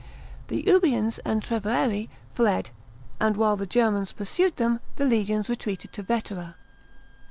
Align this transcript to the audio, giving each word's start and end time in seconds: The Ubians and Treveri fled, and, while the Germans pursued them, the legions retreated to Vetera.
The 0.47 0.63
Ubians 0.65 1.19
and 1.19 1.43
Treveri 1.43 2.09
fled, 2.33 2.71
and, 3.19 3.37
while 3.37 3.55
the 3.55 3.67
Germans 3.67 4.13
pursued 4.13 4.55
them, 4.55 4.79
the 4.95 5.05
legions 5.05 5.47
retreated 5.47 5.93
to 5.93 6.01
Vetera. 6.01 6.55